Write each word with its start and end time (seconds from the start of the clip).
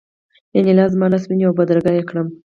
انیلا 0.57 0.85
زما 0.93 1.07
لاس 1.11 1.23
ونیو 1.27 1.49
او 1.49 1.57
بدرګه 1.59 1.91
یې 1.97 2.03
کړم 2.09 2.27